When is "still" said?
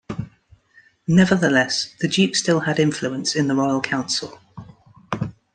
2.35-2.61